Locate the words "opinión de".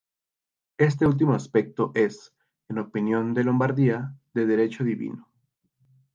2.79-3.43